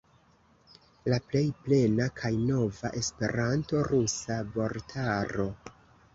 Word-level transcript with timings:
La 1.13 1.19
plej 1.31 1.43
plena 1.67 2.07
kaj 2.21 2.31
nova 2.47 2.91
esperanto-rusa 3.03 4.41
vortaro. 4.59 5.49